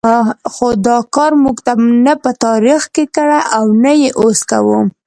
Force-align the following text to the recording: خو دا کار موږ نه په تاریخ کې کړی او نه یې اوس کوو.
خو 0.53 0.67
دا 0.85 0.97
کار 1.15 1.31
موږ 1.43 1.57
نه 2.05 2.13
په 2.23 2.31
تاریخ 2.45 2.81
کې 2.95 3.03
کړی 3.15 3.41
او 3.57 3.63
نه 3.83 3.91
یې 4.01 4.09
اوس 4.21 4.39
کوو. 4.51 4.79